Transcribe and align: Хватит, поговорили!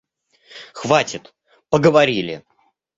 Хватит, 0.73 1.31
поговорили! 1.69 2.43